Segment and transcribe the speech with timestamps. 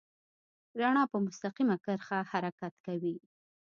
[0.79, 3.15] رڼا په مستقیمه کرښه حرکت کوي.